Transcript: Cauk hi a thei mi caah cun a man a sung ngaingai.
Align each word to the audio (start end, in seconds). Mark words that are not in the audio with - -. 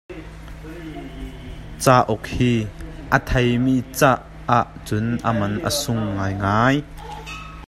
Cauk 1.83 2.23
hi 2.35 2.51
a 3.15 3.17
thei 3.29 3.47
mi 3.65 3.75
caah 3.99 4.65
cun 4.87 5.05
a 5.29 5.31
man 5.39 5.53
a 5.69 5.71
sung 5.81 6.03
ngaingai. 6.15 6.77